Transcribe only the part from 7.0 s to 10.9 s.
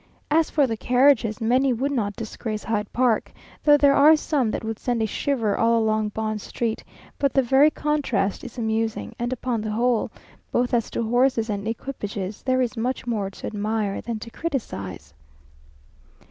but the very contrast is amusing, and upon the whole, both as